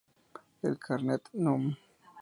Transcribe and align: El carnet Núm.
El 0.69 0.79
carnet 0.87 1.29
Núm. 1.45 1.73